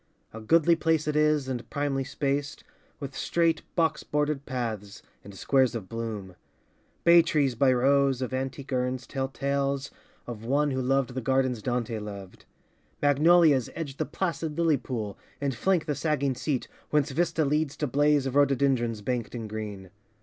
[0.33, 2.63] A goodly place it is and primly spaced,
[2.99, 6.35] With straight box bordered paths and squares of bloom.
[7.03, 9.91] Bay trees by rows of antique urns tell tales
[10.25, 12.45] Of one who loved the gardens Dante loved.
[12.99, 17.85] Magnolias edge the placid lily pool And flank the sagging seat, whence vista leads To
[17.85, 19.91] blaze of rhododendrons banked in green.